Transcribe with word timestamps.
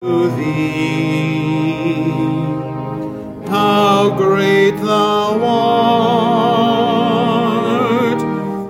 to 0.00 0.30
thee. 0.36 2.02
How 3.48 4.14
great 4.16 4.76
thou 4.76 5.44
art! 5.44 6.68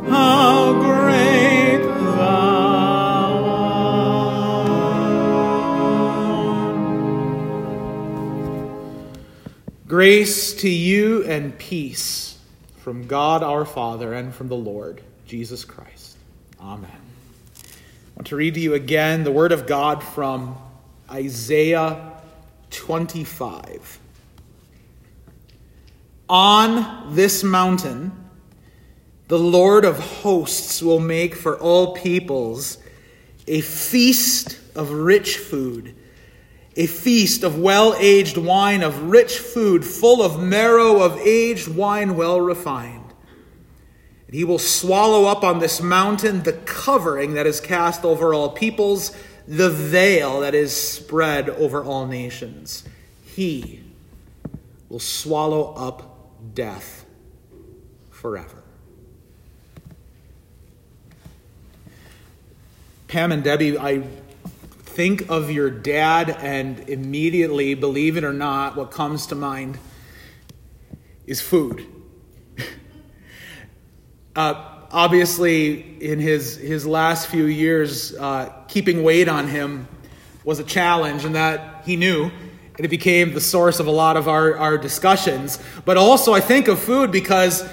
How 0.08 0.72
great 0.80 1.82
thou 1.82 3.44
art! 6.54 6.78
Grace 9.86 10.54
to 10.54 10.70
you 10.70 11.24
and 11.24 11.58
peace 11.58 12.38
from 12.78 13.06
God 13.06 13.42
our 13.42 13.66
Father 13.66 14.14
and 14.14 14.34
from 14.34 14.48
the 14.48 14.56
Lord 14.56 15.02
Jesus 15.26 15.66
Christ. 15.66 16.16
Amen. 16.58 16.90
I 16.90 18.16
want 18.16 18.28
to 18.28 18.36
read 18.36 18.54
to 18.54 18.60
you 18.60 18.72
again 18.72 19.24
the 19.24 19.30
Word 19.30 19.52
of 19.52 19.66
God 19.66 20.02
from 20.02 20.56
Isaiah 21.10 22.12
25. 22.70 23.98
On 26.28 27.14
this 27.14 27.42
mountain, 27.42 28.12
the 29.28 29.38
Lord 29.38 29.84
of 29.84 29.98
hosts 29.98 30.82
will 30.82 31.00
make 31.00 31.34
for 31.34 31.58
all 31.58 31.94
peoples 31.94 32.78
a 33.46 33.62
feast 33.62 34.58
of 34.74 34.90
rich 34.90 35.38
food, 35.38 35.94
a 36.76 36.86
feast 36.86 37.42
of 37.42 37.58
well 37.58 37.94
aged 37.98 38.36
wine, 38.36 38.82
of 38.82 39.04
rich 39.04 39.38
food, 39.38 39.84
full 39.86 40.22
of 40.22 40.42
marrow 40.42 41.00
of 41.00 41.18
aged 41.18 41.68
wine 41.68 42.16
well 42.16 42.40
refined. 42.40 43.14
And 44.26 44.34
he 44.34 44.44
will 44.44 44.58
swallow 44.58 45.24
up 45.24 45.42
on 45.42 45.58
this 45.58 45.80
mountain 45.80 46.42
the 46.42 46.52
covering 46.52 47.32
that 47.32 47.46
is 47.46 47.60
cast 47.60 48.04
over 48.04 48.34
all 48.34 48.50
peoples 48.50 49.16
the 49.48 49.70
veil 49.70 50.40
that 50.40 50.54
is 50.54 50.76
spread 50.76 51.48
over 51.48 51.82
all 51.82 52.06
nations. 52.06 52.84
He 53.24 53.82
will 54.90 55.00
swallow 55.00 55.72
up 55.74 56.54
death 56.54 57.06
forever. 58.10 58.62
Pam 63.08 63.32
and 63.32 63.42
Debbie, 63.42 63.78
I 63.78 64.02
think 64.84 65.30
of 65.30 65.50
your 65.50 65.70
dad, 65.70 66.28
and 66.28 66.86
immediately, 66.90 67.72
believe 67.72 68.18
it 68.18 68.24
or 68.24 68.34
not, 68.34 68.76
what 68.76 68.90
comes 68.90 69.28
to 69.28 69.34
mind 69.34 69.78
is 71.26 71.40
food. 71.40 71.86
uh, 74.36 74.77
obviously, 74.90 76.02
in 76.02 76.18
his, 76.18 76.56
his 76.56 76.86
last 76.86 77.28
few 77.28 77.46
years, 77.46 78.14
uh, 78.14 78.52
keeping 78.68 79.02
weight 79.02 79.28
on 79.28 79.48
him 79.48 79.88
was 80.44 80.58
a 80.58 80.64
challenge, 80.64 81.24
and 81.24 81.34
that 81.34 81.82
he 81.84 81.96
knew. 81.96 82.30
And 82.76 82.84
it 82.84 82.88
became 82.88 83.34
the 83.34 83.40
source 83.40 83.80
of 83.80 83.86
a 83.86 83.90
lot 83.90 84.16
of 84.16 84.28
our, 84.28 84.56
our 84.56 84.78
discussions. 84.78 85.58
But 85.84 85.96
also, 85.96 86.32
I 86.32 86.40
think 86.40 86.68
of 86.68 86.78
food 86.78 87.10
because 87.10 87.68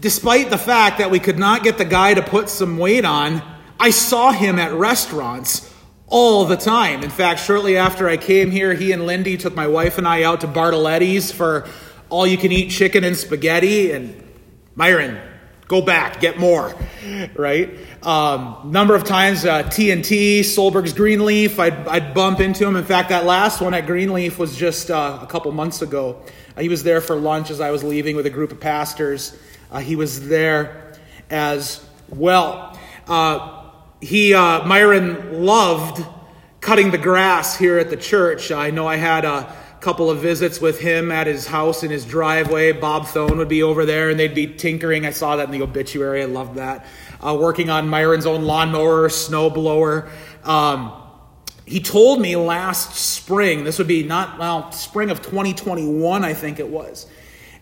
despite 0.00 0.50
the 0.50 0.58
fact 0.58 0.98
that 0.98 1.10
we 1.10 1.20
could 1.20 1.38
not 1.38 1.62
get 1.62 1.78
the 1.78 1.84
guy 1.84 2.14
to 2.14 2.22
put 2.22 2.48
some 2.48 2.76
weight 2.76 3.04
on, 3.04 3.42
I 3.78 3.90
saw 3.90 4.32
him 4.32 4.58
at 4.58 4.72
restaurants 4.72 5.72
all 6.08 6.44
the 6.44 6.56
time. 6.56 7.04
In 7.04 7.10
fact, 7.10 7.40
shortly 7.40 7.76
after 7.76 8.08
I 8.08 8.16
came 8.16 8.50
here, 8.50 8.74
he 8.74 8.90
and 8.92 9.06
Lindy 9.06 9.36
took 9.36 9.54
my 9.54 9.68
wife 9.68 9.96
and 9.96 10.06
I 10.06 10.24
out 10.24 10.40
to 10.40 10.48
Bartoletti's 10.48 11.30
for 11.30 11.68
all 12.08 12.26
you 12.26 12.36
can 12.36 12.50
eat 12.50 12.70
chicken 12.70 13.04
and 13.04 13.16
spaghetti. 13.16 13.92
And 13.92 14.20
Myron, 14.74 15.20
go 15.70 15.80
back, 15.80 16.18
get 16.18 16.36
more, 16.36 16.74
right? 17.36 17.78
Um, 18.02 18.72
number 18.72 18.96
of 18.96 19.04
times, 19.04 19.44
uh, 19.44 19.62
TNT, 19.62 20.40
Solberg's 20.40 20.92
Greenleaf, 20.92 21.60
I'd, 21.60 21.86
I'd 21.86 22.12
bump 22.12 22.40
into 22.40 22.66
him. 22.66 22.74
In 22.74 22.82
fact, 22.82 23.10
that 23.10 23.24
last 23.24 23.60
one 23.60 23.72
at 23.72 23.86
Greenleaf 23.86 24.36
was 24.36 24.56
just 24.56 24.90
uh, 24.90 25.20
a 25.22 25.26
couple 25.28 25.52
months 25.52 25.80
ago. 25.80 26.20
Uh, 26.56 26.62
he 26.62 26.68
was 26.68 26.82
there 26.82 27.00
for 27.00 27.14
lunch 27.14 27.50
as 27.50 27.60
I 27.60 27.70
was 27.70 27.84
leaving 27.84 28.16
with 28.16 28.26
a 28.26 28.30
group 28.30 28.50
of 28.50 28.58
pastors. 28.58 29.38
Uh, 29.70 29.78
he 29.78 29.94
was 29.94 30.26
there 30.26 30.98
as 31.30 31.86
well. 32.08 32.76
Uh, 33.06 33.70
he, 34.00 34.34
uh, 34.34 34.66
Myron 34.66 35.44
loved 35.44 36.04
cutting 36.60 36.90
the 36.90 36.98
grass 36.98 37.56
here 37.56 37.78
at 37.78 37.90
the 37.90 37.96
church. 37.96 38.50
I 38.50 38.70
know 38.70 38.88
I 38.88 38.96
had 38.96 39.24
a 39.24 39.56
couple 39.80 40.10
of 40.10 40.18
visits 40.18 40.60
with 40.60 40.78
him 40.80 41.10
at 41.10 41.26
his 41.26 41.46
house 41.46 41.82
in 41.82 41.90
his 41.90 42.04
driveway. 42.04 42.72
Bob 42.72 43.06
Thone 43.06 43.38
would 43.38 43.48
be 43.48 43.62
over 43.62 43.86
there 43.86 44.10
and 44.10 44.20
they'd 44.20 44.34
be 44.34 44.46
tinkering. 44.46 45.06
I 45.06 45.10
saw 45.10 45.36
that 45.36 45.44
in 45.46 45.50
the 45.50 45.62
obituary. 45.62 46.22
I 46.22 46.26
loved 46.26 46.56
that. 46.56 46.86
Uh, 47.20 47.36
working 47.40 47.70
on 47.70 47.88
Myron's 47.88 48.26
own 48.26 48.42
lawnmower, 48.42 49.08
snow 49.08 49.48
blower. 49.48 50.10
Um, 50.44 50.92
he 51.64 51.80
told 51.80 52.20
me 52.20 52.36
last 52.36 52.94
spring, 52.96 53.64
this 53.64 53.78
would 53.78 53.86
be 53.86 54.02
not, 54.02 54.38
well, 54.38 54.72
spring 54.72 55.10
of 55.10 55.22
2021, 55.22 56.24
I 56.24 56.34
think 56.34 56.58
it 56.58 56.68
was, 56.68 57.06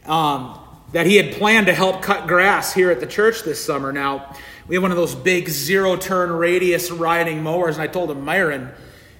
um, 0.07 0.59
that 0.93 1.07
he 1.07 1.17
had 1.17 1.35
planned 1.35 1.67
to 1.67 1.75
help 1.75 2.01
cut 2.01 2.27
grass 2.27 2.73
here 2.73 2.91
at 2.91 3.01
the 3.01 3.07
church 3.07 3.43
this 3.43 3.63
summer. 3.63 3.93
Now, 3.93 4.35
we 4.67 4.77
have 4.77 4.83
one 4.83 4.91
of 4.91 4.97
those 4.97 5.15
big 5.15 5.49
zero 5.49 5.97
turn 5.97 6.33
radius 6.33 6.91
riding 6.91 7.43
mowers, 7.43 7.77
and 7.77 7.83
I 7.83 7.87
told 7.87 8.11
him, 8.11 8.25
Myron, 8.25 8.71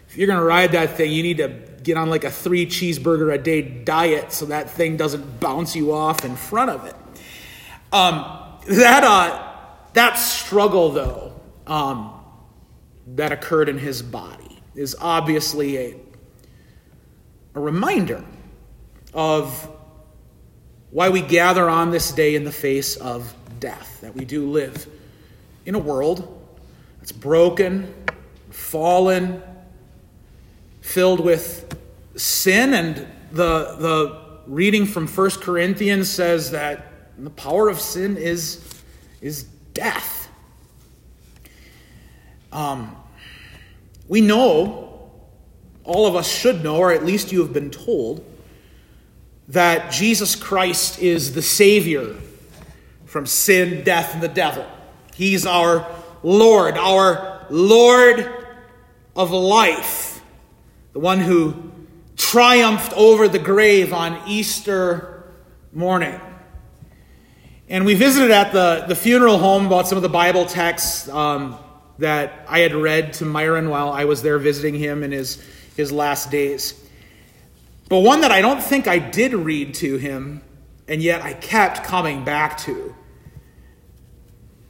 if 0.09 0.17
you're 0.17 0.27
going 0.27 0.39
to 0.39 0.45
ride 0.45 0.73
that 0.73 0.97
thing, 0.97 1.13
you 1.13 1.23
need 1.23 1.39
to 1.39 1.49
get 1.83 1.97
on 1.97 2.11
like 2.11 2.25
a 2.25 2.31
three 2.31 2.67
cheeseburger 2.67 3.33
a 3.33 3.39
day 3.39 3.63
diet 3.63 4.33
so 4.33 4.47
that 4.47 4.71
thing 4.71 4.97
doesn't 4.97 5.41
bounce 5.41 5.77
you 5.77 5.93
off 5.93 6.25
in 6.25 6.37
front 6.37 6.71
of 6.71 6.85
it. 6.85 6.97
Um, 7.93 8.25
that, 8.69 9.05
uh, 9.05 9.55
that 9.93 10.15
struggle, 10.15 10.91
though, 10.91 11.41
um, 11.67 12.13
that 13.15 13.33
occurred 13.33 13.69
in 13.69 13.79
his 13.79 14.03
body 14.03 14.61
is 14.75 14.97
obviously 15.01 15.77
a, 15.79 15.97
a 17.55 17.61
reminder 17.61 18.25
of 19.13 19.71
why 20.91 21.09
we 21.09 21.21
gather 21.21 21.69
on 21.69 21.91
this 21.91 22.13
day 22.13 22.35
in 22.35 22.45
the 22.45 22.53
face 22.53 22.97
of 22.97 23.35
death, 23.61 24.01
that 24.01 24.15
we 24.15 24.25
do 24.25 24.51
live 24.51 24.87
in 25.67 25.75
a 25.75 25.79
world 25.79 26.47
that's 26.99 27.13
broken, 27.13 27.93
fallen, 28.51 29.43
filled 30.89 31.21
with 31.21 31.79
sin 32.17 32.73
and 32.73 32.97
the 33.33 33.77
the 33.79 34.29
reading 34.47 34.87
from 34.87 35.07
1 35.07 35.31
Corinthians 35.43 36.09
says 36.11 36.53
that 36.53 36.87
the 37.19 37.31
power 37.31 37.69
of 37.69 37.79
sin 37.79 38.17
is 38.17 38.65
is 39.21 39.45
death. 39.75 40.31
Um, 42.51 42.97
we 44.09 44.23
know, 44.23 45.11
all 45.85 46.07
of 46.07 46.17
us 46.17 46.27
should 46.27 46.65
know, 46.65 46.77
or 46.77 46.93
at 46.93 47.05
least 47.05 47.31
you 47.31 47.41
have 47.41 47.53
been 47.53 47.71
told, 47.71 48.25
that 49.49 49.93
Jesus 49.93 50.35
Christ 50.35 50.99
is 51.01 51.35
the 51.35 51.43
Savior 51.43 52.17
from 53.05 53.27
sin, 53.27 53.85
death, 53.85 54.15
and 54.15 54.23
the 54.23 54.29
devil. 54.29 54.67
He's 55.15 55.45
our 55.45 55.87
Lord, 56.23 56.79
our 56.79 57.47
Lord 57.51 58.33
of 59.15 59.31
life, 59.31 60.08
the 60.93 60.99
one 60.99 61.21
who 61.21 61.71
triumphed 62.17 62.93
over 62.95 63.29
the 63.29 63.39
grave 63.39 63.93
on 63.93 64.29
Easter 64.29 65.33
morning. 65.73 66.21
And 67.69 67.85
we 67.85 67.95
visited 67.95 68.31
at 68.31 68.53
the, 68.53 68.85
the 68.89 68.95
funeral 68.95 69.39
home 69.39 69.67
about 69.67 69.87
some 69.87 69.97
of 69.97 70.03
the 70.03 70.09
Bible 70.09 70.47
texts 70.47 71.09
um, 71.09 71.59
that 71.99 72.47
I 72.49 72.61
had 72.61 72.75
read 72.75 73.13
to 73.15 73.25
Myron 73.25 73.69
while 73.69 73.91
I 73.91 74.05
was 74.05 74.23
there 74.23 74.39
visiting 74.39 74.75
him 74.75 75.03
in 75.03 75.13
his, 75.13 75.43
his 75.77 75.93
last 75.93 76.31
days. 76.31 76.83
But 77.89 78.01
one 78.01 78.23
that 78.23 78.33
I 78.33 78.41
don't 78.41 78.63
think 78.63 78.87
I 78.87 78.99
did 78.99 79.33
read 79.33 79.75
to 79.75 79.97
him, 79.97 80.43
and 80.87 81.03
yet 81.03 81.23
I 81.23 81.35
kept 81.35 81.85
coming 81.85 82.25
back 82.25 82.59
to, 82.59 82.95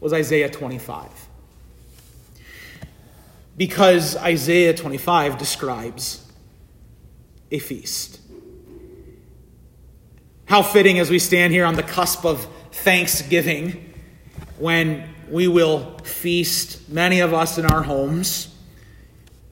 was 0.00 0.12
Isaiah 0.12 0.50
25. 0.50 1.28
Because 3.58 4.16
Isaiah 4.16 4.72
25 4.72 5.36
describes 5.36 6.24
a 7.50 7.58
feast. 7.58 8.20
How 10.46 10.62
fitting 10.62 11.00
as 11.00 11.10
we 11.10 11.18
stand 11.18 11.52
here 11.52 11.66
on 11.66 11.74
the 11.74 11.82
cusp 11.82 12.24
of 12.24 12.46
Thanksgiving 12.70 13.92
when 14.58 15.12
we 15.28 15.48
will 15.48 15.98
feast, 15.98 16.88
many 16.88 17.20
of 17.20 17.34
us 17.34 17.58
in 17.58 17.66
our 17.66 17.82
homes, 17.82 18.54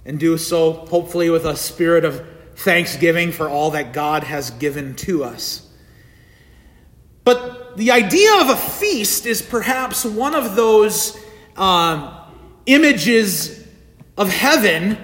and 0.04 0.20
do 0.20 0.38
so 0.38 0.72
hopefully 0.72 1.28
with 1.28 1.44
a 1.44 1.56
spirit 1.56 2.04
of 2.04 2.24
thanksgiving 2.54 3.32
for 3.32 3.48
all 3.48 3.72
that 3.72 3.92
God 3.92 4.22
has 4.22 4.52
given 4.52 4.94
to 4.96 5.24
us. 5.24 5.68
But 7.24 7.76
the 7.76 7.90
idea 7.90 8.40
of 8.40 8.50
a 8.50 8.56
feast 8.56 9.26
is 9.26 9.42
perhaps 9.42 10.04
one 10.04 10.36
of 10.36 10.54
those 10.54 11.18
um, 11.56 12.16
images 12.66 13.65
of 14.16 14.28
heaven 14.28 14.98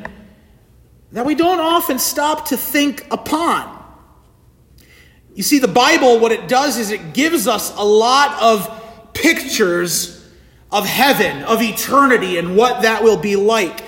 that 1.13 1.27
we 1.27 1.35
don't 1.35 1.61
often 1.61 1.99
stop 1.99 2.49
to 2.49 2.57
think 2.57 3.07
upon. 3.11 3.81
You 5.35 5.43
see, 5.43 5.59
the 5.59 5.69
Bible, 5.69 6.19
what 6.21 6.33
it 6.33 6.49
does 6.49 6.79
is 6.79 6.91
it 6.91 7.13
gives 7.13 7.47
us 7.47 7.75
a 7.77 7.85
lot 7.85 8.43
of 8.43 9.15
pictures 9.15 10.19
of 10.71 10.87
heaven, 10.87 11.43
of 11.45 11.63
eternity, 11.63 12.39
and 12.39 12.57
what 12.57 12.83
that 12.83 13.03
will 13.03 13.19
be 13.19 13.37
like. 13.37 13.85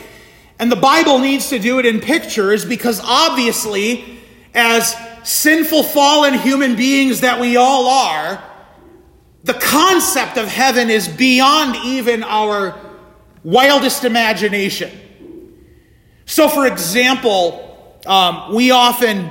And 0.59 0.71
the 0.71 0.77
Bible 0.77 1.19
needs 1.19 1.49
to 1.49 1.59
do 1.59 1.79
it 1.79 1.87
in 1.87 2.01
pictures 2.01 2.65
because 2.65 3.01
obviously, 3.03 4.21
as 4.55 4.95
sinful, 5.25 5.83
fallen 5.83 6.35
human 6.35 6.77
beings 6.77 7.21
that 7.21 7.41
we 7.41 7.57
all 7.57 7.89
are, 7.89 8.43
the 9.45 9.55
concept 9.55 10.39
of 10.39 10.47
heaven 10.47 10.91
is 10.91 11.09
beyond 11.09 11.77
even 11.85 12.23
our 12.23 12.79
wildest 13.43 14.05
imagination. 14.05 14.91
So, 16.27 16.49
for 16.49 16.67
example, 16.67 18.01
um, 18.07 18.55
we 18.55 18.71
often 18.71 19.31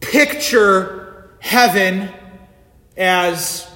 picture 0.00 1.30
heaven 1.40 2.10
as, 2.96 3.68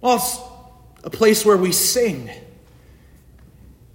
well, 0.00 0.16
it's 0.16 0.38
a 1.04 1.10
place 1.10 1.44
where 1.44 1.56
we 1.56 1.72
sing. 1.72 2.30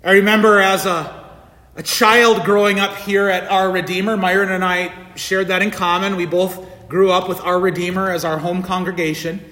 I 0.03 0.13
remember 0.13 0.59
as 0.59 0.85
a, 0.85 1.29
a 1.75 1.83
child 1.83 2.45
growing 2.45 2.79
up 2.79 2.95
here 2.97 3.27
at 3.27 3.49
Our 3.51 3.69
Redeemer, 3.69 4.15
Myron 4.15 4.49
and 4.49 4.63
I 4.63 4.93
shared 5.15 5.49
that 5.49 5.61
in 5.61 5.71
common. 5.71 6.15
We 6.15 6.25
both 6.25 6.65
grew 6.87 7.11
up 7.11 7.27
with 7.27 7.41
Our 7.41 7.59
Redeemer 7.59 8.11
as 8.11 8.23
our 8.23 8.37
home 8.37 8.63
congregation. 8.63 9.43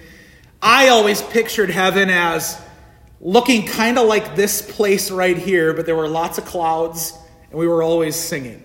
I 0.61 0.87
always 0.87 1.21
pictured 1.21 1.69
heaven 1.69 2.09
as 2.09 2.59
looking 3.19 3.65
kind 3.65 3.99
of 3.99 4.07
like 4.07 4.35
this 4.35 4.61
place 4.61 5.11
right 5.11 5.37
here, 5.37 5.73
but 5.73 5.85
there 5.85 5.95
were 5.95 6.07
lots 6.07 6.37
of 6.37 6.45
clouds 6.45 7.13
and 7.49 7.59
we 7.59 7.67
were 7.67 7.83
always 7.83 8.15
singing. 8.15 8.63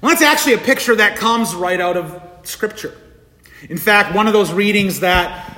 Well, 0.00 0.10
that's 0.10 0.22
actually 0.22 0.54
a 0.54 0.58
picture 0.58 0.96
that 0.96 1.16
comes 1.16 1.54
right 1.54 1.80
out 1.80 1.96
of 1.96 2.22
Scripture. 2.42 2.96
In 3.68 3.78
fact, 3.78 4.14
one 4.14 4.26
of 4.26 4.32
those 4.32 4.52
readings 4.52 5.00
that, 5.00 5.48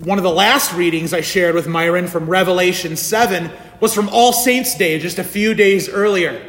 one 0.00 0.18
of 0.18 0.24
the 0.24 0.30
last 0.30 0.74
readings 0.74 1.14
I 1.14 1.22
shared 1.22 1.54
with 1.54 1.66
Myron 1.66 2.06
from 2.06 2.28
Revelation 2.28 2.96
7 2.96 3.50
was 3.80 3.94
from 3.94 4.08
All 4.10 4.32
Saints' 4.32 4.74
Day, 4.74 4.98
just 4.98 5.18
a 5.18 5.24
few 5.24 5.54
days 5.54 5.88
earlier. 5.88 6.44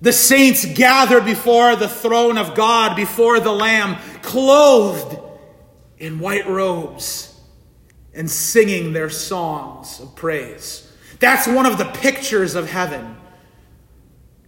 The 0.00 0.12
saints 0.12 0.64
gathered 0.64 1.24
before 1.24 1.76
the 1.76 1.88
throne 1.88 2.38
of 2.38 2.54
God, 2.54 2.96
before 2.96 3.40
the 3.40 3.52
Lamb, 3.52 3.96
clothed 4.22 5.18
in 5.98 6.18
white 6.18 6.46
robes 6.46 7.38
and 8.14 8.30
singing 8.30 8.92
their 8.92 9.10
songs 9.10 10.00
of 10.00 10.14
praise. 10.14 10.90
That's 11.20 11.46
one 11.46 11.66
of 11.66 11.78
the 11.78 11.86
pictures 11.86 12.54
of 12.54 12.70
heaven 12.70 13.16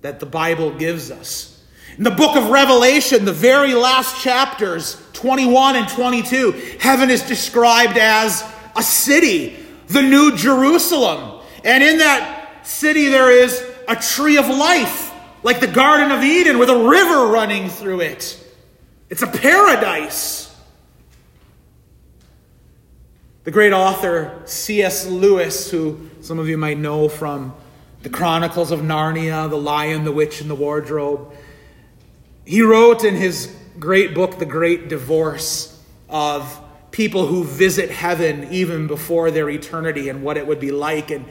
that 0.03 0.21
the 0.21 0.27
Bible 0.27 0.71
gives 0.73 1.11
us. 1.11 1.53
In 1.97 2.05
the 2.05 2.11
book 2.11 2.37
of 2.37 2.51
Revelation, 2.51 3.25
the 3.25 3.33
very 3.33 3.75
last 3.75 4.23
chapters, 4.23 5.03
21 5.15 5.77
and 5.77 5.89
22, 5.89 6.53
heaven 6.79 7.11
is 7.11 7.23
described 7.23 7.97
as 7.97 8.45
a 8.77 8.83
city, 8.83 9.57
the 9.89 10.03
New 10.03 10.37
Jerusalem. 10.37 11.41
And 11.65 11.83
in 11.83 11.99
that 11.99 12.67
city, 12.67 13.09
there 13.09 13.31
is 13.31 13.65
a 13.89 13.97
tree 13.97 14.37
of 14.37 14.47
life, 14.47 15.13
like 15.43 15.61
the 15.61 15.67
Garden 15.67 16.13
of 16.13 16.23
Eden, 16.23 16.59
with 16.59 16.69
a 16.69 16.77
river 16.77 17.29
running 17.29 17.71
through 17.71 18.01
it. 18.01 18.43
It's 19.09 19.23
a 19.23 19.27
paradise. 19.27 20.55
The 23.45 23.53
great 23.53 23.73
author 23.73 24.43
C.S. 24.45 25.07
Lewis, 25.07 25.71
who 25.71 26.11
some 26.21 26.39
of 26.39 26.49
you 26.49 26.59
might 26.59 26.79
know 26.79 27.09
from 27.09 27.55
the 28.03 28.11
Chronicles 28.11 28.71
of 28.71 28.81
Narnia, 28.81 29.49
The 29.49 29.57
Lion, 29.57 30.05
the 30.05 30.13
Witch, 30.13 30.41
and 30.41 30.49
the 30.49 30.55
Wardrobe, 30.55 31.33
he 32.45 32.63
wrote 32.63 33.05
in 33.05 33.17
his 33.17 33.55
great 33.79 34.15
book, 34.15 34.39
The 34.39 34.47
Great 34.47 34.89
Divorce, 34.89 35.83
of 36.09 36.63
people 36.93 37.27
who 37.27 37.45
visit 37.45 37.91
heaven 37.91 38.49
even 38.51 38.87
before 38.87 39.31
their 39.31 39.51
eternity 39.51 40.09
and 40.09 40.23
what 40.23 40.37
it 40.37 40.47
would 40.47 40.61
be 40.61 40.71
like. 40.71 41.11
And 41.11 41.27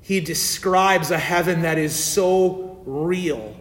he 0.00 0.20
describes 0.20 1.10
a 1.10 1.18
heaven 1.18 1.62
that 1.62 1.78
is 1.78 1.94
so 1.94 2.80
real 2.86 3.56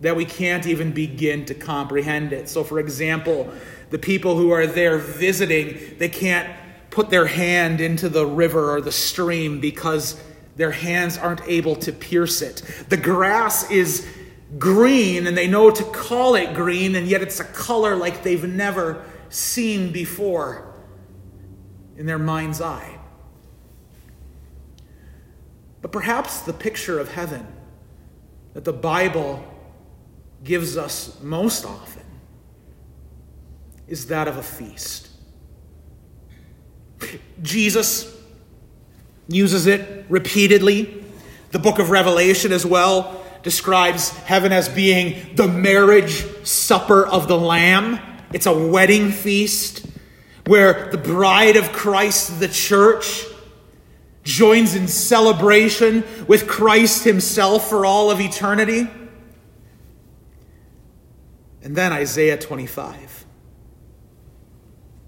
that 0.00 0.14
we 0.14 0.24
can't 0.24 0.66
even 0.66 0.92
begin 0.92 1.44
to 1.46 1.54
comprehend 1.54 2.32
it. 2.32 2.48
So, 2.48 2.62
for 2.62 2.78
example, 2.78 3.52
the 3.90 3.98
people 3.98 4.36
who 4.36 4.50
are 4.50 4.66
there 4.66 4.98
visiting, 4.98 5.96
they 5.98 6.08
can't 6.08 6.48
put 6.90 7.10
their 7.10 7.26
hand 7.26 7.80
into 7.80 8.08
the 8.08 8.26
river 8.26 8.72
or 8.72 8.80
the 8.80 8.92
stream 8.92 9.60
because 9.60 10.20
their 10.56 10.70
hands 10.70 11.18
aren't 11.18 11.42
able 11.46 11.76
to 11.76 11.92
pierce 11.92 12.42
it. 12.42 12.62
The 12.88 12.96
grass 12.96 13.70
is 13.70 14.06
green 14.58 15.26
and 15.26 15.36
they 15.36 15.48
know 15.48 15.70
to 15.70 15.84
call 15.84 16.34
it 16.34 16.54
green, 16.54 16.94
and 16.94 17.06
yet 17.06 17.22
it's 17.22 17.40
a 17.40 17.44
color 17.44 17.94
like 17.94 18.22
they've 18.22 18.44
never 18.44 19.04
seen 19.28 19.92
before 19.92 20.74
in 21.96 22.06
their 22.06 22.18
mind's 22.18 22.60
eye. 22.60 22.98
But 25.82 25.92
perhaps 25.92 26.40
the 26.40 26.52
picture 26.52 26.98
of 26.98 27.12
heaven 27.12 27.46
that 28.54 28.64
the 28.64 28.72
Bible 28.72 29.44
gives 30.42 30.76
us 30.76 31.20
most 31.22 31.64
often 31.64 32.02
is 33.86 34.06
that 34.06 34.26
of 34.26 34.36
a 34.36 34.42
feast. 34.42 35.08
Jesus 37.42 38.15
uses 39.28 39.66
it 39.66 40.06
repeatedly. 40.08 41.04
The 41.50 41.58
book 41.58 41.78
of 41.78 41.90
Revelation, 41.90 42.52
as 42.52 42.66
well, 42.66 43.22
describes 43.42 44.10
heaven 44.10 44.52
as 44.52 44.68
being 44.68 45.34
the 45.36 45.48
marriage 45.48 46.24
supper 46.44 47.06
of 47.06 47.28
the 47.28 47.38
Lamb. 47.38 48.00
It's 48.32 48.46
a 48.46 48.52
wedding 48.52 49.12
feast 49.12 49.86
where 50.46 50.90
the 50.90 50.98
bride 50.98 51.56
of 51.56 51.72
Christ, 51.72 52.40
the 52.40 52.48
church, 52.48 53.24
joins 54.22 54.74
in 54.74 54.88
celebration 54.88 56.04
with 56.26 56.48
Christ 56.48 57.04
himself 57.04 57.68
for 57.68 57.86
all 57.86 58.10
of 58.10 58.20
eternity. 58.20 58.88
And 61.62 61.76
then 61.76 61.92
Isaiah 61.92 62.36
25. 62.36 63.24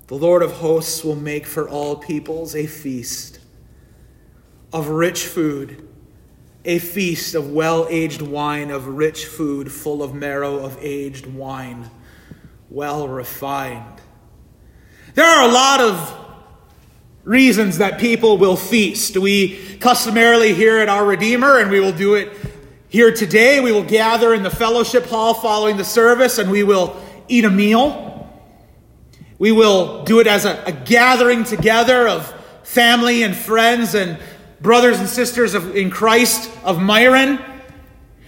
The 0.07 0.15
Lord 0.15 0.43
of 0.43 0.53
hosts 0.53 1.05
will 1.05 1.17
make 1.17 1.47
for 1.47 1.69
all 1.69 1.97
peoples 1.97 2.55
a 2.55 2.67
feast 2.67 3.38
of 4.73 4.89
rich 4.89 5.25
food, 5.25 5.89
a 6.65 6.79
feast 6.79 7.35
of 7.35 7.51
well 7.51 7.87
aged 7.89 8.23
wine, 8.23 8.71
of 8.71 8.87
rich 8.87 9.25
food 9.25 9.73
full 9.73 10.03
of 10.03 10.15
marrow 10.15 10.59
of 10.59 10.79
aged 10.81 11.27
wine, 11.27 11.91
well 12.71 13.09
refined. 13.09 14.01
There 15.15 15.27
are 15.27 15.49
a 15.49 15.53
lot 15.53 15.81
of 15.81 16.27
reasons 17.25 17.79
that 17.79 17.99
people 17.99 18.39
will 18.39 18.57
feast. 18.57 19.17
We 19.17 19.77
customarily 19.79 20.55
here 20.55 20.79
at 20.79 20.89
our 20.89 21.05
Redeemer, 21.05 21.59
and 21.59 21.71
we 21.71 21.81
will 21.81 21.93
do 21.93 22.15
it 22.15 22.33
here 22.89 23.13
today. 23.13 23.61
We 23.61 23.73
will 23.73 23.85
gather 23.85 24.35
in 24.35 24.43
the 24.43 24.51
fellowship 24.51 25.07
hall 25.07 25.35
following 25.35 25.77
the 25.77 25.85
service, 25.85 26.39
and 26.39 26.51
we 26.51 26.63
will 26.63 27.01
eat 27.29 27.45
a 27.45 27.51
meal. 27.51 28.31
We 29.39 29.53
will 29.53 30.05
do 30.05 30.21
it 30.21 30.27
as 30.27 30.45
a, 30.45 30.63
a 30.67 30.73
gathering 30.73 31.45
together 31.45 32.09
of 32.09 32.35
family 32.65 33.23
and 33.23 33.35
friends 33.35 33.95
and 33.95 34.19
brothers 34.61 34.99
and 34.99 35.09
sisters 35.09 35.55
of, 35.55 35.77
in 35.77 35.91
Christ 35.91 36.51
of 36.65 36.81
Myron. 36.81 37.39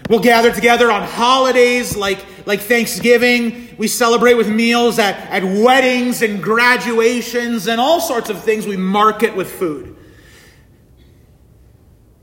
We'll 0.09 0.19
gather 0.19 0.51
together 0.51 0.91
on 0.91 1.03
holidays 1.03 1.95
like, 1.95 2.25
like 2.45 2.61
Thanksgiving. 2.61 3.75
We 3.77 3.87
celebrate 3.87 4.33
with 4.33 4.49
meals 4.49 4.99
at, 4.99 5.15
at 5.29 5.43
weddings 5.43 6.21
and 6.21 6.41
graduations 6.41 7.67
and 7.67 7.79
all 7.79 8.01
sorts 8.01 8.29
of 8.29 8.43
things. 8.43 8.67
We 8.67 8.77
mark 8.77 9.23
it 9.23 9.35
with 9.35 9.51
food. 9.51 9.95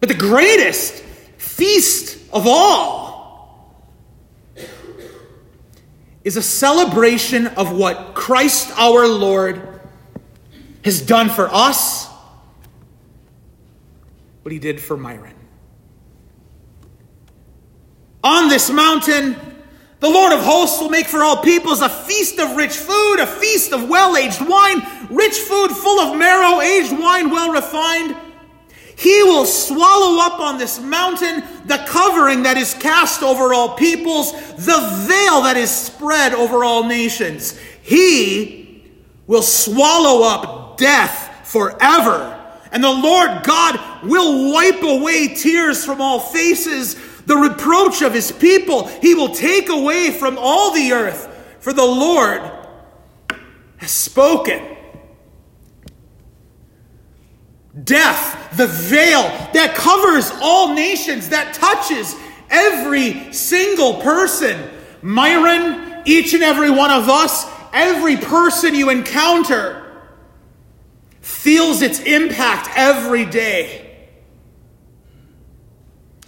But 0.00 0.08
the 0.08 0.14
greatest 0.14 0.94
feast 1.38 2.18
of 2.32 2.46
all 2.46 3.08
is 6.24 6.36
a 6.36 6.42
celebration 6.42 7.46
of 7.46 7.72
what 7.72 8.14
Christ 8.14 8.70
our 8.76 9.06
Lord 9.08 9.80
has 10.84 11.00
done 11.00 11.30
for 11.30 11.48
us, 11.50 11.97
what 14.42 14.52
he 14.52 14.58
did 14.58 14.80
for 14.80 14.96
Myron. 14.96 15.34
On 18.24 18.48
this 18.48 18.70
mountain, 18.70 19.36
the 20.00 20.08
Lord 20.08 20.32
of 20.32 20.40
hosts 20.40 20.80
will 20.80 20.90
make 20.90 21.06
for 21.06 21.22
all 21.22 21.42
peoples 21.42 21.80
a 21.80 21.88
feast 21.88 22.38
of 22.38 22.56
rich 22.56 22.76
food, 22.76 23.16
a 23.20 23.26
feast 23.26 23.72
of 23.72 23.88
well 23.88 24.16
aged 24.16 24.46
wine, 24.46 24.80
rich 25.10 25.36
food 25.38 25.70
full 25.70 26.00
of 26.00 26.18
marrow, 26.18 26.60
aged 26.60 26.98
wine 26.98 27.30
well 27.30 27.52
refined 27.52 28.16
he 28.98 29.22
will 29.22 29.46
swallow 29.46 30.20
up 30.20 30.40
on 30.40 30.58
this 30.58 30.80
mountain 30.80 31.44
the 31.66 31.84
covering 31.86 32.42
that 32.42 32.56
is 32.56 32.74
cast 32.74 33.22
over 33.22 33.54
all 33.54 33.76
peoples, 33.76 34.32
the 34.56 35.06
veil 35.06 35.42
that 35.42 35.56
is 35.56 35.70
spread 35.70 36.34
over 36.34 36.64
all 36.64 36.82
nations. 36.82 37.56
He 37.80 38.82
will 39.28 39.42
swallow 39.42 40.26
up 40.26 40.78
death 40.78 41.46
forever. 41.48 42.37
And 42.72 42.82
the 42.82 42.92
Lord 42.92 43.42
God 43.44 44.02
will 44.04 44.52
wipe 44.52 44.82
away 44.82 45.28
tears 45.28 45.84
from 45.84 46.00
all 46.00 46.20
faces, 46.20 46.96
the 47.22 47.36
reproach 47.36 48.02
of 48.02 48.12
his 48.12 48.32
people. 48.32 48.86
He 48.86 49.14
will 49.14 49.34
take 49.34 49.68
away 49.68 50.10
from 50.10 50.36
all 50.38 50.72
the 50.72 50.92
earth, 50.92 51.56
for 51.60 51.72
the 51.72 51.84
Lord 51.84 52.42
has 53.78 53.90
spoken. 53.90 54.76
Death, 57.84 58.56
the 58.56 58.66
veil 58.66 59.22
that 59.52 59.74
covers 59.76 60.32
all 60.42 60.74
nations, 60.74 61.28
that 61.28 61.54
touches 61.54 62.14
Every 62.50 63.32
single 63.32 64.00
person, 64.00 64.58
Myron, 65.02 66.02
each 66.06 66.32
and 66.32 66.42
every 66.42 66.70
one 66.70 66.90
of 66.90 67.08
us, 67.08 67.46
every 67.72 68.16
person 68.16 68.74
you 68.74 68.90
encounter 68.90 69.87
feels 71.28 71.82
its 71.82 72.00
impact 72.00 72.70
every 72.74 73.26
day. 73.26 74.08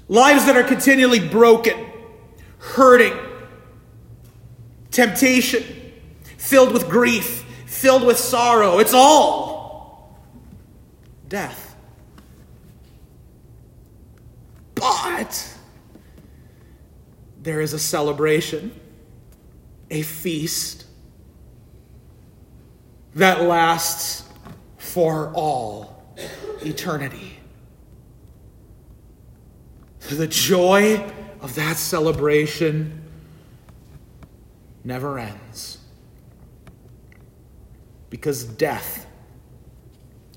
Lives 0.09 0.45
that 0.45 0.57
are 0.57 0.63
continually 0.63 1.27
broken, 1.27 1.87
hurting, 2.59 3.15
temptation, 4.91 5.65
filled 6.37 6.73
with 6.73 6.89
grief, 6.91 7.45
filled 7.67 8.05
with 8.05 8.19
sorrow. 8.19 8.79
It's 8.79 8.93
all 8.93 10.21
death. 11.29 11.75
But 14.75 15.57
there 17.41 17.63
is 17.63 17.73
a 17.73 17.79
celebration, 17.79 18.79
a 19.91 20.03
feast 20.03 20.85
that 23.15 23.43
lasts 23.43 24.30
for 24.91 25.33
all 25.35 26.03
eternity. 26.63 27.39
The 30.09 30.27
joy 30.27 31.09
of 31.41 31.55
that 31.55 31.77
celebration 31.77 33.01
never 34.83 35.21
ends 35.21 35.79
because 38.09 38.43
death 38.43 39.07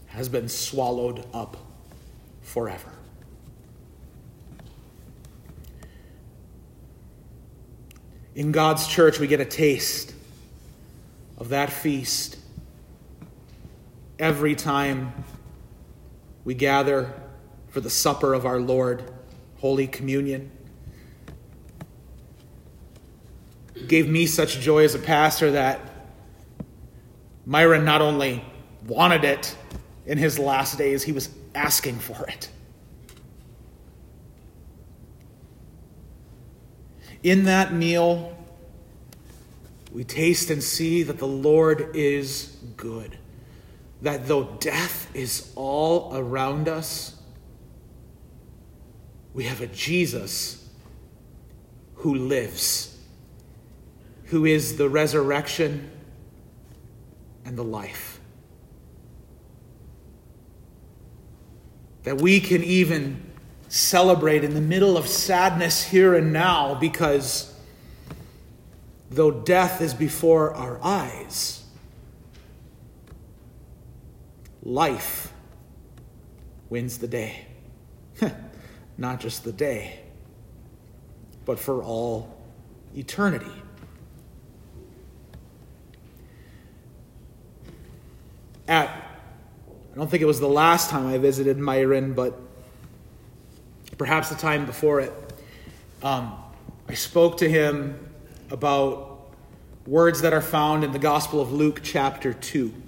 has 0.06 0.30
been 0.30 0.48
swallowed 0.48 1.26
up 1.34 1.58
forever. 2.44 2.92
In 8.36 8.52
God's 8.52 8.86
church, 8.86 9.20
we 9.20 9.26
get 9.26 9.40
a 9.40 9.46
taste 9.46 10.14
of 11.40 11.50
that 11.50 11.72
feast 11.72 12.38
every 14.24 14.56
time 14.56 15.12
we 16.46 16.54
gather 16.54 17.14
for 17.68 17.82
the 17.82 17.90
supper 17.90 18.34
of 18.34 18.46
our 18.46 18.58
Lord, 18.58 19.04
Holy 19.58 19.86
Communion. 19.86 20.50
It 23.76 23.90
gave 23.90 24.08
me 24.08 24.26
such 24.26 24.62
joy 24.62 24.86
as 24.86 24.96
a 24.96 25.00
pastor 25.00 25.52
that 25.52 25.82
Myron 27.46 27.84
not 27.84 28.02
only 28.02 28.42
wanted 28.88 29.26
it 29.26 29.58
in 30.06 30.18
his 30.18 30.40
last 30.40 30.78
days, 30.78 31.04
he 31.04 31.12
was 31.12 31.30
asking 31.54 32.00
for 32.00 32.26
it. 32.28 32.50
In 37.24 37.44
that 37.44 37.74
meal, 37.74 38.38
we 39.92 40.06
taste 40.06 40.50
and 40.50 40.64
see 40.64 41.04
that 41.04 41.18
the 41.18 41.28
Lord 41.28 41.94
is 41.94 42.56
good. 42.78 43.18
That 44.04 44.28
though 44.28 44.44
death 44.60 45.10
is 45.16 45.52
all 45.56 46.14
around 46.14 46.68
us, 46.68 47.16
we 49.34 49.46
have 49.46 49.62
a 49.62 49.68
Jesus 49.68 50.68
who 51.96 52.14
lives, 52.14 52.98
who 54.26 54.44
is 54.44 54.76
the 54.76 54.90
resurrection 54.90 55.90
and 57.46 57.58
the 57.58 57.64
life. 57.64 58.20
That 62.04 62.20
we 62.20 62.42
can 62.42 62.62
even 62.62 63.32
celebrate 63.70 64.44
in 64.44 64.54
the 64.54 64.62
middle 64.62 64.98
of 64.98 65.08
sadness 65.08 65.82
here 65.82 66.14
and 66.14 66.34
now 66.34 66.76
because 66.76 67.58
though 69.10 69.32
death 69.32 69.80
is 69.80 69.94
before 69.94 70.54
our 70.54 70.78
eyes, 70.84 71.63
life 74.64 75.34
wins 76.70 76.98
the 76.98 77.08
day. 77.08 77.46
Not 78.98 79.20
just 79.20 79.44
the 79.44 79.52
day, 79.52 80.00
but 81.46 81.60
for 81.60 81.84
all 81.84 82.38
eternity. 82.96 83.52
At, 88.68 88.88
I 88.90 89.96
don't 89.96 90.10
think 90.10 90.22
it 90.22 90.26
was 90.26 90.40
the 90.40 90.48
last 90.48 90.90
time 90.90 91.08
I 91.08 91.18
visited 91.18 91.58
Myron, 91.58 92.14
but 92.14 92.40
perhaps 93.98 94.30
the 94.30 94.36
time 94.36 94.66
before 94.66 95.02
it, 95.02 95.12
um, 96.02 96.34
I 96.88 96.94
spoke 96.94 97.38
to 97.38 97.50
him 97.50 98.00
about 98.50 99.34
words 99.86 100.22
that 100.22 100.34
are 100.34 100.42
found 100.42 100.84
in 100.84 100.92
the 100.92 101.00
Gospel 101.00 101.42
of 101.42 101.52
Luke, 101.52 101.82
chapter 101.84 102.34
2. 102.34 102.83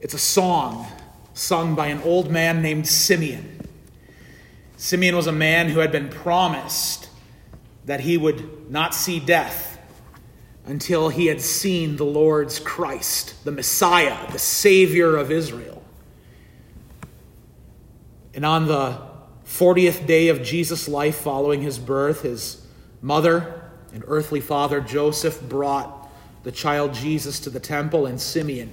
It's 0.00 0.14
a 0.14 0.18
song 0.18 0.86
sung 1.34 1.74
by 1.74 1.88
an 1.88 2.02
old 2.02 2.30
man 2.30 2.62
named 2.62 2.86
Simeon. 2.86 3.60
Simeon 4.76 5.16
was 5.16 5.26
a 5.26 5.32
man 5.32 5.68
who 5.68 5.80
had 5.80 5.90
been 5.90 6.08
promised 6.08 7.08
that 7.86 8.00
he 8.00 8.18
would 8.18 8.70
not 8.70 8.94
see 8.94 9.20
death 9.20 9.78
until 10.66 11.08
he 11.08 11.26
had 11.26 11.40
seen 11.40 11.96
the 11.96 12.04
Lord's 12.04 12.58
Christ, 12.58 13.44
the 13.44 13.52
Messiah, 13.52 14.30
the 14.32 14.38
Savior 14.38 15.16
of 15.16 15.30
Israel. 15.30 15.82
And 18.34 18.44
on 18.44 18.66
the 18.66 19.00
40th 19.46 20.06
day 20.06 20.28
of 20.28 20.42
Jesus' 20.42 20.88
life 20.88 21.16
following 21.16 21.62
his 21.62 21.78
birth, 21.78 22.22
his 22.22 22.66
mother 23.00 23.70
and 23.94 24.04
earthly 24.08 24.40
father 24.40 24.80
Joseph 24.80 25.40
brought 25.40 26.10
the 26.42 26.52
child 26.52 26.92
Jesus 26.92 27.40
to 27.40 27.50
the 27.50 27.60
temple, 27.60 28.06
and 28.06 28.20
Simeon 28.20 28.70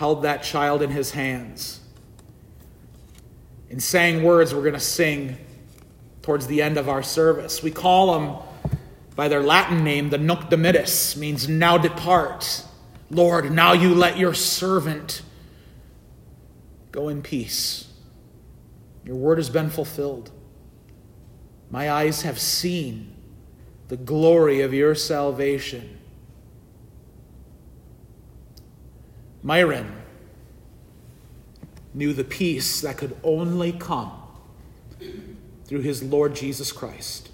held 0.00 0.22
that 0.22 0.42
child 0.42 0.80
in 0.80 0.88
his 0.88 1.10
hands 1.10 1.78
and 3.68 3.82
sang 3.82 4.22
words 4.22 4.54
we're 4.54 4.62
going 4.62 4.72
to 4.72 4.80
sing 4.80 5.36
towards 6.22 6.46
the 6.46 6.62
end 6.62 6.78
of 6.78 6.88
our 6.88 7.02
service. 7.02 7.62
We 7.62 7.70
call 7.70 8.18
them 8.18 8.38
by 9.14 9.28
their 9.28 9.42
Latin 9.42 9.84
name, 9.84 10.08
the 10.08 10.16
Nunc 10.16 10.48
Dimittis, 10.48 11.18
means 11.18 11.50
now 11.50 11.76
depart. 11.76 12.64
Lord, 13.10 13.52
now 13.52 13.74
you 13.74 13.94
let 13.94 14.16
your 14.16 14.32
servant 14.32 15.20
go 16.92 17.10
in 17.10 17.20
peace. 17.20 17.92
Your 19.04 19.16
word 19.16 19.36
has 19.36 19.50
been 19.50 19.68
fulfilled. 19.68 20.30
My 21.70 21.90
eyes 21.90 22.22
have 22.22 22.40
seen 22.40 23.14
the 23.88 23.98
glory 23.98 24.62
of 24.62 24.72
your 24.72 24.94
salvation. 24.94 25.99
Myron 29.42 30.02
knew 31.94 32.12
the 32.12 32.24
peace 32.24 32.80
that 32.82 32.96
could 32.96 33.16
only 33.24 33.72
come 33.72 34.12
through 35.64 35.80
his 35.80 36.02
Lord 36.02 36.34
Jesus 36.34 36.72
Christ. 36.72 37.30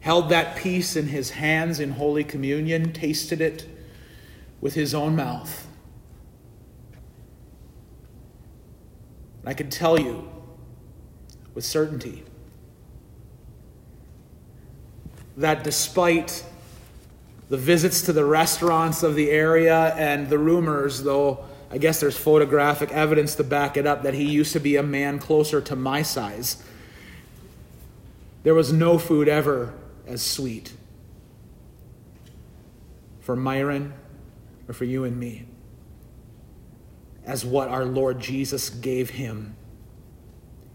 Held 0.00 0.28
that 0.30 0.56
peace 0.56 0.96
in 0.96 1.08
his 1.08 1.30
hands 1.30 1.80
in 1.80 1.92
Holy 1.92 2.24
Communion, 2.24 2.92
tasted 2.92 3.40
it 3.40 3.66
with 4.60 4.74
his 4.74 4.94
own 4.94 5.16
mouth. 5.16 5.66
I 9.44 9.54
can 9.54 9.70
tell 9.70 9.98
you 9.98 10.30
with 11.54 11.64
certainty 11.64 12.24
that 15.36 15.64
despite 15.64 16.44
the 17.50 17.58
visits 17.58 18.02
to 18.02 18.12
the 18.12 18.24
restaurants 18.24 19.02
of 19.02 19.14
the 19.14 19.30
area 19.30 19.92
and 19.96 20.30
the 20.30 20.38
rumors, 20.38 21.02
though 21.02 21.44
I 21.70 21.78
guess 21.78 22.00
there's 22.00 22.16
photographic 22.16 22.90
evidence 22.92 23.34
to 23.34 23.44
back 23.44 23.76
it 23.76 23.86
up 23.86 24.04
that 24.04 24.14
he 24.14 24.24
used 24.24 24.52
to 24.54 24.60
be 24.60 24.76
a 24.76 24.82
man 24.82 25.18
closer 25.18 25.60
to 25.60 25.76
my 25.76 26.02
size, 26.02 26.62
there 28.44 28.54
was 28.54 28.72
no 28.72 28.96
food 28.96 29.28
ever 29.28 29.74
as 30.06 30.22
sweet 30.22 30.72
for 33.20 33.36
Myron 33.36 33.92
or 34.66 34.72
for 34.72 34.84
you 34.84 35.04
and 35.04 35.18
me 35.18 35.46
as 37.24 37.44
what 37.44 37.68
our 37.68 37.84
Lord 37.84 38.20
Jesus 38.20 38.70
gave 38.70 39.10
him 39.10 39.56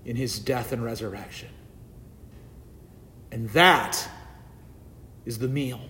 in 0.05 0.15
his 0.15 0.39
death 0.39 0.71
and 0.71 0.83
resurrection. 0.83 1.49
And 3.31 3.49
that 3.49 4.07
is 5.25 5.39
the 5.39 5.47
meal, 5.47 5.81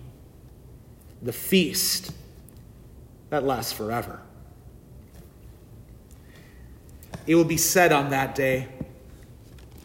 the 1.22 1.32
feast 1.32 2.12
that 3.30 3.44
lasts 3.44 3.72
forever. 3.72 4.20
It 7.26 7.34
will 7.34 7.44
be 7.44 7.56
said 7.56 7.92
on 7.92 8.10
that 8.10 8.34
day 8.34 8.68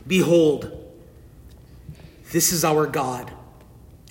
Behold, 0.05 0.71
this 2.31 2.51
is 2.51 2.65
our 2.65 2.87
God. 2.87 3.31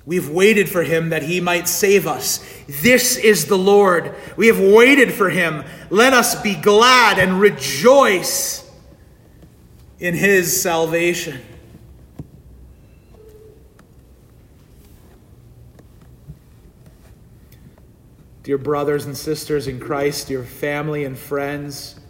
We've 0.07 0.31
waited 0.31 0.69
for 0.69 0.83
him 0.83 1.11
that 1.11 1.23
he 1.23 1.41
might 1.41 1.69
save 1.69 2.07
us. 2.07 2.45
This 2.67 3.17
is 3.17 3.47
the 3.47 3.59
Lord. 3.59 4.15
We 4.37 4.47
have 4.47 4.59
waited 4.59 5.12
for 5.12 5.31
him. 5.31 5.65
Let 5.91 6.12
us 6.12 6.41
be 6.41 6.55
glad 6.55 7.19
and 7.19 7.41
rejoice 7.41 8.69
in 9.99 10.15
his 10.15 10.61
salvation. 10.61 11.41
Dear 18.42 18.56
brothers 18.56 19.04
and 19.04 19.16
sisters 19.16 19.66
in 19.66 19.78
Christ, 19.78 20.28
dear 20.28 20.42
family 20.42 21.04
and 21.04 21.18
friends 21.18 22.00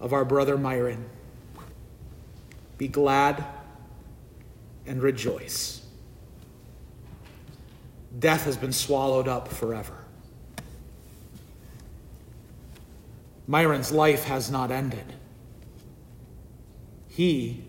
of 0.00 0.12
our 0.12 0.24
brother 0.24 0.58
Myron, 0.58 1.04
be 2.76 2.88
glad 2.88 3.44
and 4.84 5.00
rejoice. 5.00 5.86
Death 8.18 8.44
has 8.44 8.56
been 8.56 8.72
swallowed 8.72 9.28
up 9.28 9.48
forever. 9.48 9.94
Myron's 13.46 13.92
life 13.92 14.24
has 14.24 14.50
not 14.50 14.70
ended. 14.70 15.12
He, 17.08 17.62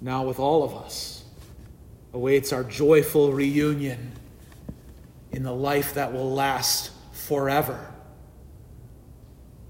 now 0.00 0.24
with 0.24 0.38
all 0.38 0.62
of 0.62 0.74
us, 0.74 1.24
awaits 2.12 2.52
our 2.52 2.62
joyful 2.62 3.32
reunion 3.32 4.12
in 5.34 5.42
the 5.42 5.52
life 5.52 5.94
that 5.94 6.12
will 6.12 6.32
last 6.32 6.92
forever. 7.12 7.92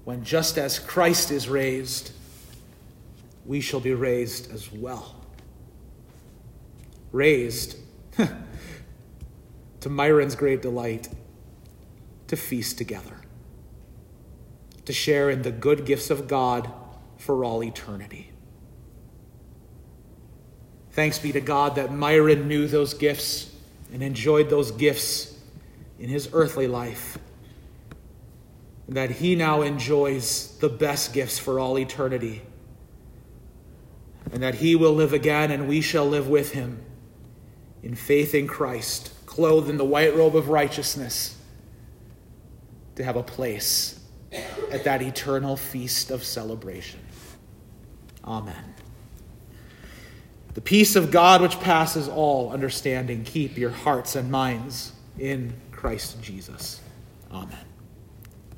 When 0.03 0.23
just 0.23 0.59
as 0.59 0.77
Christ 0.77 1.31
is 1.31 1.49
raised, 1.49 2.11
we 3.45 3.61
shall 3.61 3.79
be 3.79 3.93
raised 3.93 4.53
as 4.53 4.71
well. 4.71 5.15
Raised 7.11 7.77
to 9.79 9.89
Myron's 9.89 10.35
great 10.35 10.61
delight 10.61 11.09
to 12.27 12.35
feast 12.35 12.77
together, 12.77 13.21
to 14.85 14.93
share 14.93 15.31
in 15.31 15.41
the 15.41 15.51
good 15.51 15.85
gifts 15.85 16.11
of 16.11 16.27
God 16.27 16.71
for 17.17 17.43
all 17.43 17.63
eternity. 17.63 18.31
Thanks 20.91 21.17
be 21.17 21.31
to 21.31 21.41
God 21.41 21.75
that 21.75 21.91
Myron 21.91 22.47
knew 22.47 22.67
those 22.67 22.93
gifts 22.93 23.51
and 23.91 24.03
enjoyed 24.03 24.51
those 24.51 24.69
gifts 24.71 25.34
in 25.99 26.09
his 26.09 26.29
earthly 26.33 26.67
life. 26.67 27.17
That 28.89 29.11
he 29.11 29.35
now 29.35 29.61
enjoys 29.61 30.57
the 30.59 30.69
best 30.69 31.13
gifts 31.13 31.39
for 31.39 31.59
all 31.59 31.77
eternity. 31.79 32.41
And 34.31 34.43
that 34.43 34.55
he 34.55 34.75
will 34.75 34.93
live 34.93 35.13
again 35.13 35.51
and 35.51 35.67
we 35.67 35.81
shall 35.81 36.05
live 36.05 36.27
with 36.27 36.51
him 36.51 36.83
in 37.83 37.95
faith 37.95 38.33
in 38.33 38.47
Christ, 38.47 39.11
clothed 39.25 39.69
in 39.69 39.77
the 39.77 39.85
white 39.85 40.15
robe 40.15 40.35
of 40.35 40.49
righteousness, 40.49 41.37
to 42.95 43.03
have 43.03 43.15
a 43.15 43.23
place 43.23 43.99
at 44.71 44.83
that 44.83 45.01
eternal 45.01 45.55
feast 45.55 46.11
of 46.11 46.23
celebration. 46.23 46.99
Amen. 48.23 48.73
The 50.55 50.61
peace 50.61 50.95
of 50.95 51.11
God, 51.11 51.41
which 51.41 51.59
passes 51.59 52.07
all 52.07 52.51
understanding, 52.51 53.23
keep 53.23 53.57
your 53.57 53.69
hearts 53.69 54.15
and 54.15 54.31
minds 54.31 54.93
in 55.19 55.53
Christ 55.85 56.19
Jesus. 56.19 56.81
Amen. 57.31 57.74